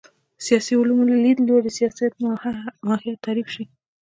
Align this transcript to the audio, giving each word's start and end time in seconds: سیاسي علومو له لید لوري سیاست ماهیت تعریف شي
سیاسي 0.45 0.73
علومو 0.79 1.07
له 1.09 1.15
لید 1.23 1.37
لوري 1.47 1.71
سیاست 1.77 2.11
ماهیت 2.87 3.17
تعریف 3.25 3.47
شي 3.55 3.63